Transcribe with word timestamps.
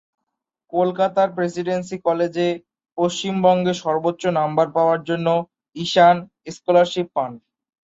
কলকাতার 0.73 1.29
প্রেসিডেন্সি 1.35 1.97
কলেজে 2.05 2.47
পশ্চিমবঙ্গে 2.97 3.73
সর্বোচ্চ 3.83 4.23
নম্বর 4.39 4.67
পাওয়ার 4.75 4.99
জন্য 5.09 5.27
ঈশান 5.75 6.15
স্কলারশিপ 6.55 7.07
পান। 7.15 7.31